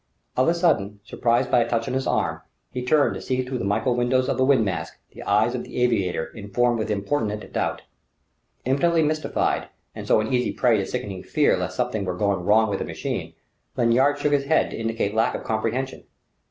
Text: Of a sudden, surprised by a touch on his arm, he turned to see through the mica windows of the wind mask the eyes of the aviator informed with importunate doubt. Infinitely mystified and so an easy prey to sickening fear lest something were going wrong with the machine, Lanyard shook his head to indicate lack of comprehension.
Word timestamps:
Of 0.35 0.47
a 0.47 0.55
sudden, 0.55 0.99
surprised 1.03 1.51
by 1.51 1.59
a 1.59 1.69
touch 1.69 1.87
on 1.87 1.93
his 1.93 2.07
arm, 2.07 2.41
he 2.71 2.83
turned 2.83 3.13
to 3.13 3.21
see 3.21 3.43
through 3.43 3.59
the 3.59 3.65
mica 3.65 3.91
windows 3.91 4.29
of 4.29 4.37
the 4.37 4.43
wind 4.43 4.65
mask 4.65 4.97
the 5.11 5.21
eyes 5.21 5.53
of 5.53 5.63
the 5.63 5.79
aviator 5.83 6.25
informed 6.33 6.79
with 6.79 6.89
importunate 6.89 7.53
doubt. 7.53 7.83
Infinitely 8.65 9.03
mystified 9.03 9.67
and 9.93 10.07
so 10.07 10.19
an 10.19 10.33
easy 10.33 10.51
prey 10.53 10.79
to 10.79 10.87
sickening 10.87 11.21
fear 11.21 11.55
lest 11.55 11.75
something 11.75 12.03
were 12.03 12.17
going 12.17 12.43
wrong 12.43 12.67
with 12.67 12.79
the 12.79 12.83
machine, 12.85 13.33
Lanyard 13.77 14.17
shook 14.17 14.33
his 14.33 14.45
head 14.45 14.71
to 14.71 14.75
indicate 14.79 15.13
lack 15.13 15.35
of 15.35 15.43
comprehension. 15.43 16.05